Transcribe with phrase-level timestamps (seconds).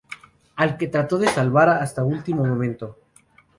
[0.55, 2.97] Al que trató de salvar hasta último momento.